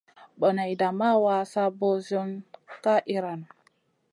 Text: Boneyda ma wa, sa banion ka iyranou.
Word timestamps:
Boneyda 0.39 0.87
ma 0.99 1.11
wa, 1.23 1.37
sa 1.51 1.63
banion 1.79 2.29
ka 2.83 2.95
iyranou. 3.11 3.49